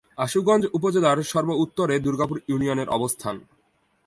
[0.17, 3.35] আশুগঞ্জ উপজেলার সর্ব-উত্তরে দুর্গাপুর ইউনিয়নের অবস্থান।